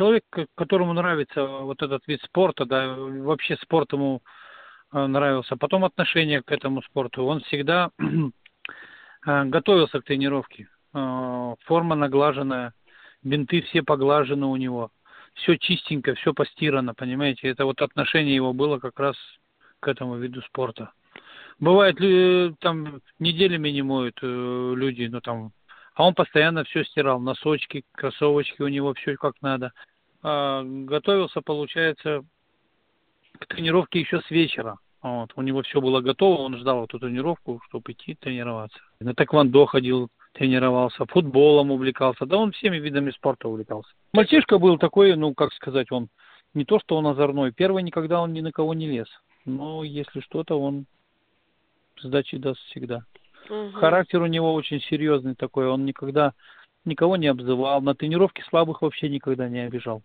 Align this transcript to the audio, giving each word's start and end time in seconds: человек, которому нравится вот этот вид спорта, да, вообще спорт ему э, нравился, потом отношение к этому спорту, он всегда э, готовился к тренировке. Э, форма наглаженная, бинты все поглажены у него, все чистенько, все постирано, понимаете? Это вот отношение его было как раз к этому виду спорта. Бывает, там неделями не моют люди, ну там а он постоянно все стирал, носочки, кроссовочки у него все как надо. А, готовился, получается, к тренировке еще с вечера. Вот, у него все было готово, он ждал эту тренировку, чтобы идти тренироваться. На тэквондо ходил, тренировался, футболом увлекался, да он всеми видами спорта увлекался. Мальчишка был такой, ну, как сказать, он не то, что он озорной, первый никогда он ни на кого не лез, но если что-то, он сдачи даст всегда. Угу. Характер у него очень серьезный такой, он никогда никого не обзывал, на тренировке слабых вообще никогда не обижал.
человек, 0.00 0.24
которому 0.54 0.94
нравится 0.94 1.44
вот 1.44 1.82
этот 1.82 2.08
вид 2.08 2.22
спорта, 2.22 2.64
да, 2.64 2.94
вообще 2.94 3.56
спорт 3.56 3.92
ему 3.92 4.22
э, 4.92 5.06
нравился, 5.06 5.56
потом 5.58 5.84
отношение 5.84 6.40
к 6.42 6.50
этому 6.50 6.80
спорту, 6.82 7.26
он 7.26 7.40
всегда 7.40 7.90
э, 7.98 9.44
готовился 9.44 10.00
к 10.00 10.04
тренировке. 10.04 10.68
Э, 10.94 11.54
форма 11.66 11.96
наглаженная, 11.96 12.72
бинты 13.22 13.60
все 13.60 13.82
поглажены 13.82 14.46
у 14.46 14.56
него, 14.56 14.90
все 15.34 15.58
чистенько, 15.58 16.14
все 16.14 16.32
постирано, 16.32 16.94
понимаете? 16.94 17.48
Это 17.48 17.66
вот 17.66 17.82
отношение 17.82 18.34
его 18.34 18.54
было 18.54 18.78
как 18.78 18.98
раз 18.98 19.16
к 19.80 19.88
этому 19.88 20.16
виду 20.16 20.40
спорта. 20.42 20.92
Бывает, 21.58 21.98
там 22.60 23.02
неделями 23.18 23.68
не 23.68 23.82
моют 23.82 24.18
люди, 24.22 25.08
ну 25.12 25.20
там 25.20 25.52
а 25.94 26.06
он 26.06 26.14
постоянно 26.14 26.64
все 26.64 26.82
стирал, 26.84 27.20
носочки, 27.20 27.84
кроссовочки 27.92 28.62
у 28.62 28.68
него 28.68 28.94
все 28.94 29.16
как 29.18 29.34
надо. 29.42 29.72
А, 30.22 30.62
готовился, 30.62 31.40
получается, 31.40 32.24
к 33.38 33.46
тренировке 33.46 34.00
еще 34.00 34.20
с 34.20 34.30
вечера. 34.30 34.78
Вот, 35.02 35.32
у 35.34 35.42
него 35.42 35.62
все 35.62 35.80
было 35.80 36.00
готово, 36.02 36.42
он 36.42 36.58
ждал 36.58 36.84
эту 36.84 36.98
тренировку, 36.98 37.60
чтобы 37.68 37.92
идти 37.92 38.14
тренироваться. 38.14 38.78
На 39.00 39.14
тэквондо 39.14 39.64
ходил, 39.64 40.10
тренировался, 40.32 41.06
футболом 41.06 41.70
увлекался, 41.70 42.26
да 42.26 42.36
он 42.36 42.52
всеми 42.52 42.76
видами 42.76 43.10
спорта 43.10 43.48
увлекался. 43.48 43.90
Мальчишка 44.12 44.58
был 44.58 44.76
такой, 44.76 45.16
ну, 45.16 45.32
как 45.32 45.54
сказать, 45.54 45.90
он 45.90 46.08
не 46.52 46.66
то, 46.66 46.78
что 46.80 46.96
он 46.96 47.06
озорной, 47.06 47.50
первый 47.50 47.82
никогда 47.82 48.20
он 48.20 48.34
ни 48.34 48.42
на 48.42 48.52
кого 48.52 48.74
не 48.74 48.88
лез, 48.88 49.08
но 49.46 49.84
если 49.84 50.20
что-то, 50.20 50.60
он 50.60 50.84
сдачи 51.98 52.36
даст 52.36 52.60
всегда. 52.66 53.04
Угу. 53.48 53.72
Характер 53.72 54.20
у 54.20 54.26
него 54.26 54.52
очень 54.52 54.82
серьезный 54.82 55.34
такой, 55.34 55.66
он 55.66 55.86
никогда 55.86 56.34
никого 56.84 57.16
не 57.16 57.28
обзывал, 57.28 57.80
на 57.80 57.94
тренировке 57.94 58.42
слабых 58.50 58.82
вообще 58.82 59.08
никогда 59.08 59.48
не 59.48 59.60
обижал. 59.60 60.02